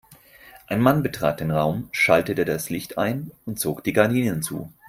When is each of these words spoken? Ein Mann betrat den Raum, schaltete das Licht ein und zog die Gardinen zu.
Ein 0.65 0.81
Mann 0.81 1.03
betrat 1.03 1.41
den 1.41 1.51
Raum, 1.51 1.87
schaltete 1.91 2.43
das 2.43 2.71
Licht 2.71 2.97
ein 2.97 3.31
und 3.45 3.59
zog 3.59 3.83
die 3.83 3.93
Gardinen 3.93 4.41
zu. 4.41 4.73